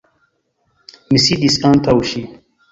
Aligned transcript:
Mi 1.13 1.23
sidis 1.27 1.61
antaŭ 1.73 1.99
ŝi. 2.13 2.27